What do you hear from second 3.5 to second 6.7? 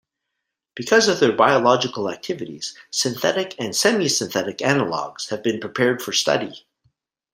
and semi-synthetic analogs have been prepared for study.